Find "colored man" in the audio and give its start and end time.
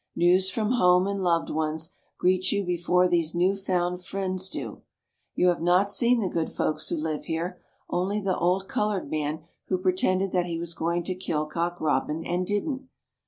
8.67-9.43